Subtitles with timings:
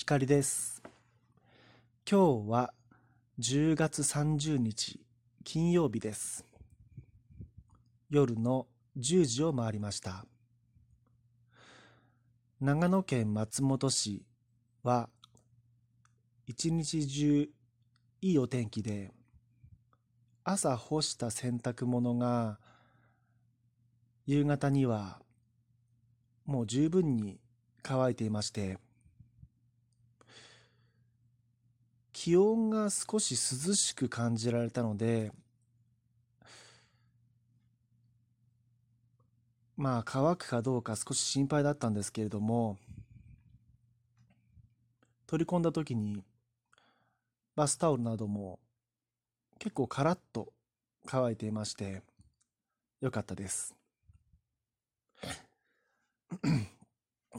[0.00, 0.80] 光です。
[2.08, 2.72] 今日は
[3.40, 5.00] 10月30日
[5.42, 6.44] 金曜日です。
[8.08, 10.24] 夜の10時を回りました。
[12.60, 14.22] 長野県松本市
[14.84, 15.08] は
[16.46, 17.50] 一日中
[18.20, 19.10] いいお天気で
[20.44, 22.60] 朝干した洗濯物が
[24.26, 25.18] 夕方には
[26.46, 27.40] もう十分に
[27.82, 28.78] 乾いていまして
[32.20, 35.30] 気温が少し涼しく感じられたので
[39.76, 42.76] まあ乾くかどうか少し心配だったんですけれども
[45.28, 46.24] 取り込んだ時に
[47.54, 48.58] バスタオルなども
[49.60, 50.52] 結構カラッと
[51.06, 52.02] 乾いていまして
[53.00, 53.76] よかったです。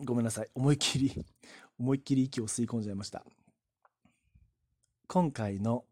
[0.06, 0.48] ごめんなさい。
[0.56, 1.26] 思いっきり
[1.78, 3.26] 思いっきり息を吸い込んじゃいました。
[5.12, 5.86] 今回の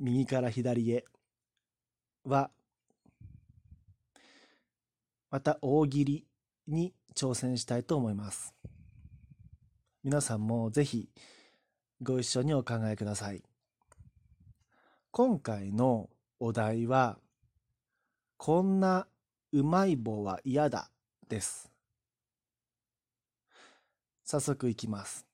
[0.00, 1.04] 右から左へ
[2.24, 2.50] は
[5.30, 6.26] また大喜利
[6.66, 8.54] に挑戦したいと思います。
[10.02, 11.10] 皆さんもぜひ
[12.00, 13.42] ご一緒にお考えください。
[15.10, 16.08] 今回の
[16.40, 17.18] お題は
[18.38, 19.06] こんな
[19.52, 20.90] うまい棒は嫌だ
[21.28, 21.70] です。
[24.24, 25.31] 早速いきます。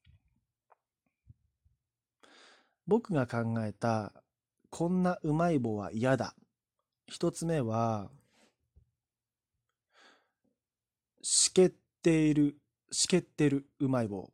[2.88, 4.14] 僕が考えた
[4.70, 6.34] こんなうまい棒は嫌だ。
[7.06, 8.10] 一つ目は
[11.22, 11.72] しけっ
[12.02, 12.56] ている
[12.90, 14.30] しけってるうまい棒。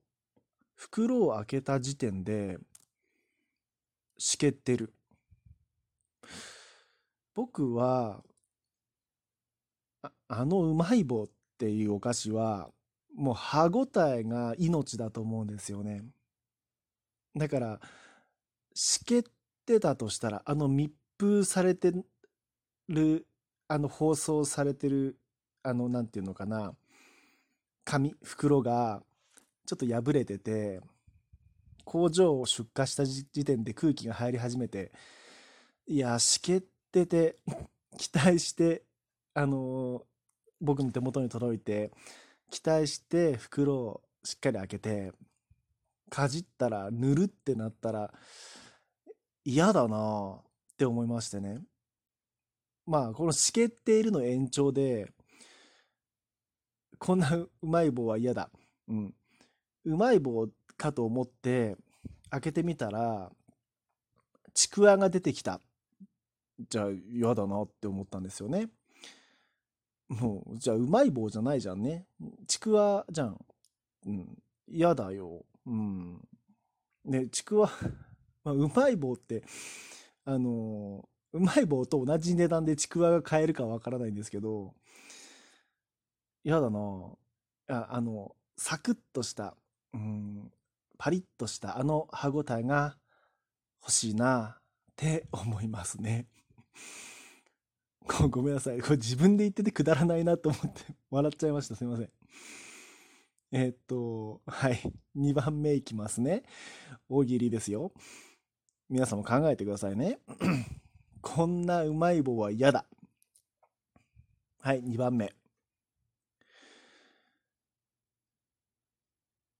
[0.76, 2.58] 袋を開けた時点で
[4.18, 4.94] しけってる。
[7.34, 8.22] 僕は
[10.02, 11.26] ああのうまい棒っ
[11.58, 12.70] ていうお菓子は
[13.16, 16.04] もう歯ごたえが命だと思うんですよね。
[17.34, 17.80] だから
[18.74, 19.22] しけっ
[19.66, 21.92] てたとしたらあの密封されて
[22.88, 23.26] る
[23.68, 25.16] あの包装されてる
[25.62, 26.74] あのなんていうのかな
[27.84, 29.02] 紙袋が
[29.66, 30.80] ちょっと破れてて
[31.84, 34.92] 工場を出荷した時点で空気が入り始めて
[35.86, 36.62] いやしけっ
[36.92, 37.38] てて
[37.98, 38.84] 期待して
[39.34, 40.06] あの
[40.60, 41.92] 僕の手元に届いて
[42.50, 45.12] 期待して袋をしっかり開けて
[46.10, 48.14] かじったらぬるってなったら
[49.44, 51.60] 嫌だなって思いましてね。
[52.86, 55.10] まあこのしけっているの延長で
[56.98, 58.50] こんなうまい棒は嫌だ。
[58.88, 59.14] うん。
[59.84, 61.76] うまい棒かと思って
[62.30, 63.30] 開けてみたら
[64.54, 65.60] ちくわが出てきた。
[66.68, 68.68] じゃあ嫌だなって思ったんですよね。
[70.08, 72.06] もうじゃあうまい棒じゃないじゃんね。
[72.46, 73.44] ちくわじゃん。
[74.06, 74.38] うん。
[74.68, 75.44] 嫌だよ。
[75.66, 76.20] うん。
[77.04, 77.70] ねちくわ
[78.44, 79.42] まあ、うまい棒って
[80.24, 84.74] あのうまい棒と同じ値段でちくわが買えるかわからないんですけど
[86.44, 86.78] 嫌だな。
[87.68, 89.56] ああのサクッとした
[89.94, 90.52] うん
[90.98, 92.96] パリッとしたあの歯ごたえが
[93.82, 94.62] 欲しいなっ
[94.96, 96.26] て思いますね。
[98.06, 98.80] ごごめんなさい。
[98.80, 101.74] これ自分で言っててくだらないなと思って笑っちゃいました。
[101.74, 102.10] すいません。
[103.52, 104.80] えーっとはい。
[105.16, 106.42] 2番目いきますね。
[107.08, 107.92] 大喜利ですよ。
[108.88, 110.18] 皆さんも考えてくださいね。
[111.22, 112.84] こんなうまい棒は嫌だ。
[114.60, 115.32] はい2番目。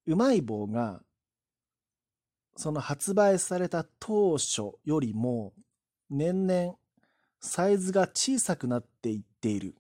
[0.07, 1.03] うまい棒が
[2.57, 5.55] その発売された当初よりも
[6.11, 6.75] 年々
[7.41, 9.75] サイズが小さくなっていっている。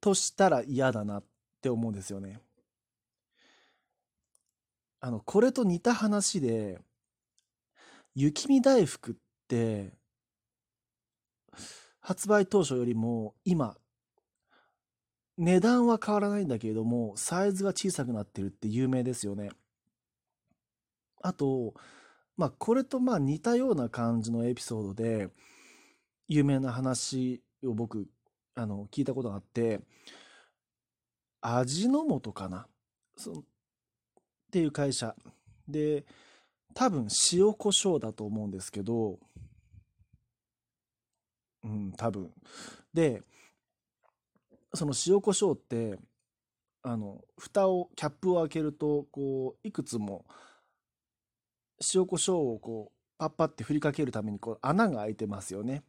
[0.00, 1.24] としたら嫌だなっ
[1.60, 2.40] て思うんですよね。
[5.00, 6.80] あのこれと似た話で
[8.14, 9.14] 雪見大福っ
[9.48, 9.92] て
[12.00, 13.76] 発売当初よりも今
[15.38, 19.50] 値段は変わらないんだけれどもサイズが小さくなってるって有名ですよね。
[21.22, 21.74] あと
[22.36, 25.28] まあこれとまあ似たような感じのエピソードで
[26.28, 28.06] 有名な話を僕
[28.54, 29.80] あの聞いたことがあって
[31.42, 32.66] 味の素かな？
[33.16, 33.42] そっ
[34.50, 35.14] ていう会社
[35.68, 36.04] で
[36.74, 39.18] 多分塩コショウだと思うんですけど。
[41.62, 42.32] うん多分。
[42.92, 43.22] で
[44.74, 45.98] その塩コショウって
[46.82, 50.24] あの蓋をキャップを開けるとこういくつも
[51.94, 55.82] 塩コショウをこうパッパって振りかけるためにこう穴が開いてますよね。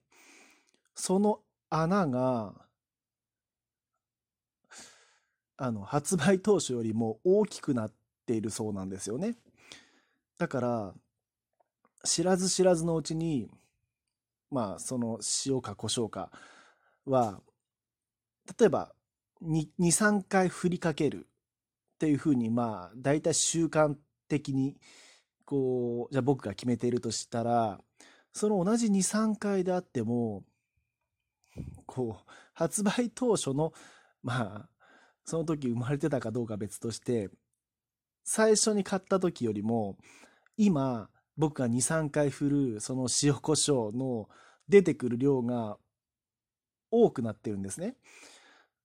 [0.96, 1.40] その
[1.70, 2.54] 穴が
[5.56, 7.94] あの発売当初よりも大きくなっ
[8.26, 9.36] ているそうなんですよね。
[10.42, 10.94] だから
[12.04, 13.48] 知らず知らずのうちに
[14.50, 16.32] まあその塩か胡椒か
[17.06, 17.42] は
[18.60, 18.92] 例えば
[19.44, 23.94] 23回振りかけるっていうふうにまあ大体習慣
[24.28, 24.78] 的に
[25.46, 27.80] こうじゃあ僕が決めているとしたら
[28.34, 30.42] その同じ23回であっても
[31.86, 33.74] こう発売当初の
[34.24, 34.70] まあ
[35.24, 37.30] その時生まれてたかどうか別として
[38.24, 39.98] 最初に買った時よりも
[40.64, 44.30] 今僕が23回振るその塩コショウの
[44.70, 45.78] 出てくる量が
[46.92, 47.96] 多くなってるんですね。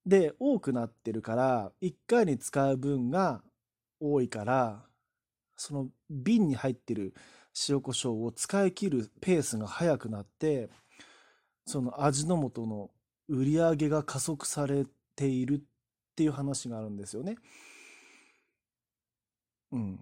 [0.06, 3.42] で多くなってるから1回に使う分が
[4.00, 4.86] 多いから
[5.58, 7.12] その瓶に入ってる
[7.68, 10.70] 塩コショウを使い切るペースが速くなって
[11.66, 12.90] その味の素の
[13.28, 15.60] 売り上げが加速されているっ
[16.14, 17.36] ていう話があるんですよね。
[19.72, 20.00] うん。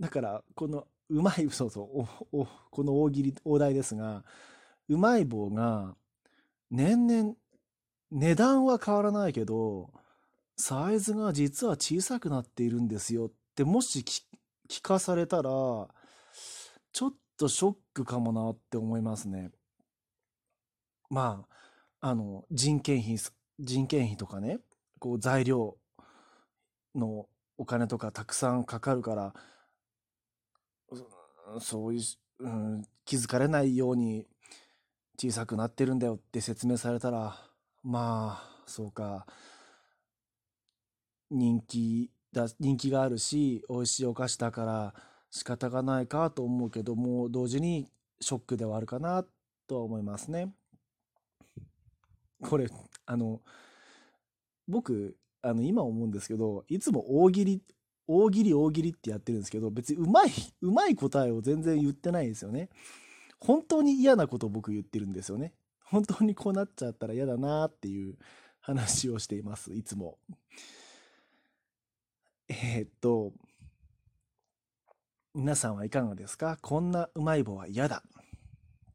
[0.00, 4.24] だからこのうまいそうそうこの大喜利大台ですが
[4.88, 5.94] うまい棒が
[6.70, 7.34] 年々
[8.10, 9.90] 値段は変わらないけど
[10.56, 14.04] サイズが実は小さくなっているんですよってもし
[14.68, 15.88] 聞かされたらちょ
[17.08, 19.50] っとショックかもなって思いますね。
[21.10, 21.44] ま
[22.00, 23.18] ああの人件費
[23.58, 24.58] 人件費とかね
[24.98, 25.76] こう材料
[26.94, 27.26] の
[27.58, 29.34] お金とかたくさんかかるから
[31.60, 32.02] そういう、
[32.40, 34.26] うん、気づかれないように
[35.18, 37.36] 小さくなってるんだよって説明されたら
[37.82, 39.26] まあそうか
[41.30, 44.94] 人気だ人気があるし美味しいお菓子だから
[45.30, 47.88] 仕方がないかと思うけども同時に
[48.20, 49.24] ショックではあるかな
[49.66, 50.52] とは思いますね。
[52.42, 52.68] これ
[53.06, 53.40] あの
[54.68, 57.62] 僕あの今思うんですけどいつも大喜利
[58.06, 60.30] 大喜利大喜利ってやってるんですけど別にうまい
[60.60, 62.68] うまい答えを全然言ってないですよね。
[63.40, 65.54] 本当に嫌なことを僕言ってるんですよね。
[65.84, 68.16] 本当にこうなっちゃったら嫌だなっていう
[68.60, 70.18] 話をしています、いつも。
[72.48, 73.32] えー、っと、
[75.34, 76.58] 皆さんはいかがですか？
[76.62, 78.02] こんなうまい棒は嫌だ。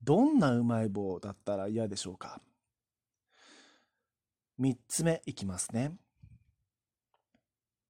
[0.04, 2.42] どんなうまい棒だったら嫌でしょうか
[4.60, 5.94] ？3つ目いきますね。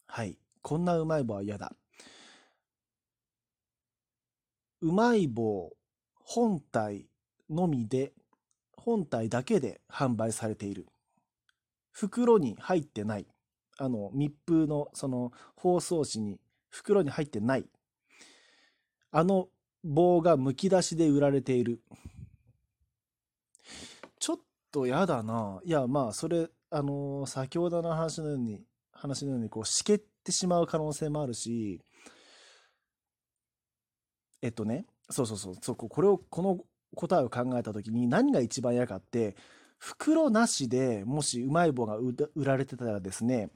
[0.07, 0.37] はい。
[0.61, 1.73] こんなうまい棒は嫌だ。
[4.81, 5.71] うまい棒
[6.23, 7.07] 本体
[7.49, 8.13] のみで
[8.77, 10.87] 本体だけで販売されている。
[11.91, 13.27] 袋に入ってない。
[13.77, 16.39] あの密封のその包装紙に
[16.69, 17.65] 袋に入ってない。
[19.11, 19.47] あの
[19.83, 21.81] 棒がむき出しで売られている。
[24.19, 24.37] ちょっ
[24.71, 25.59] とやだな。
[25.63, 28.61] いやまあそれあの先ほどの話のように
[28.91, 31.81] 話のようにこうしけってしまう可能性もあるし
[34.41, 36.59] えっとねそうそうそうそうこれをこの
[36.95, 39.35] 答えを考えた時に何が一番嫌かって
[39.77, 43.49] 袋なしでもしうまい棒が売られてたらですね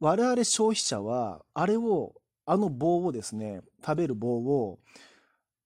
[0.00, 2.14] 我々消費者はあれを
[2.46, 4.78] あの棒をですね食べる棒を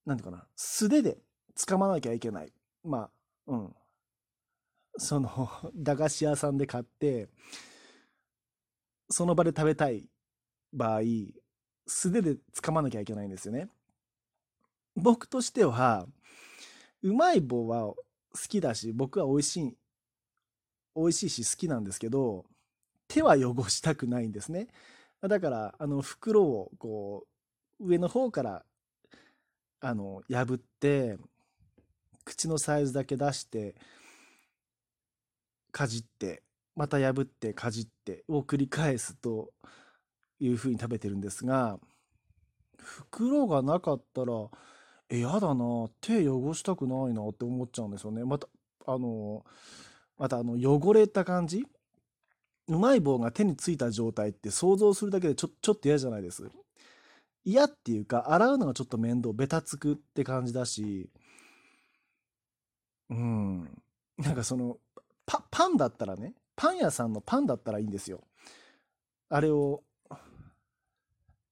[0.07, 1.19] 何て言うかな素手で
[1.57, 2.53] 掴まなきゃいけない。
[2.85, 3.11] まあ
[3.49, 3.75] うん。
[4.97, 7.29] その駄菓子屋さんで買って
[9.11, 10.07] その場で食べたい
[10.73, 11.01] 場合
[11.87, 13.69] 素手で掴まなきゃいけないんですよね。
[14.95, 16.07] 僕としては
[17.03, 17.97] うまい棒は好
[18.49, 19.77] きだし僕は美味しい
[20.97, 22.45] 美味しいし好きなんですけど
[23.07, 24.69] 手は汚したくないんですね。
[25.23, 27.27] だからあの袋をこ
[27.81, 28.65] う上の方から
[29.81, 31.17] あの破って
[32.25, 33.75] 口のサイズだけ出して
[35.73, 36.43] かじって
[36.77, 39.51] また破ってかじってを繰り返すと
[40.41, 41.79] いうふうに食べてるんですが
[42.79, 44.33] 袋がなかったら
[45.11, 48.25] え、やだな、手汚したくないなって思っちゃうんですよね。
[48.25, 48.47] また、
[48.87, 49.43] あの、
[50.19, 51.67] またあの、汚れた感じ？
[52.67, 56.51] うまい棒が手についた状態って想像するだけでちょちょっと嫌じゃないです？
[57.43, 61.09] 嫌っていうか、洗うのがちょっと面倒、ベタつくって感じだし、
[63.09, 63.83] うん。
[64.19, 64.77] なんかその、
[65.25, 68.21] パ、パンだったらね、パン屋さんのパンだったらいいんですよ。
[69.31, 69.83] あれを、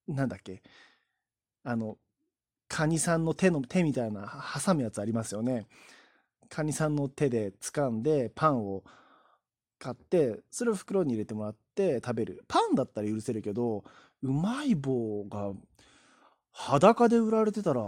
[0.08, 0.62] なんだっけ、
[1.64, 1.98] あの、
[2.68, 5.66] カニさんの手の手みたいな挟むやつありますよね。
[6.48, 8.84] カニさんの手で掴んでパンを
[9.78, 13.84] 買ってそれを袋に入れてもらって食べるパンだったら許せるけど
[14.22, 15.52] うまい棒が
[16.52, 17.82] 裸で売られてたら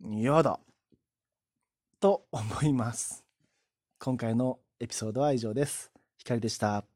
[0.00, 0.60] 嫌だ
[2.00, 3.24] と思います
[3.98, 5.92] 今回のエピソードは以上です。
[6.16, 6.91] ひかりでした。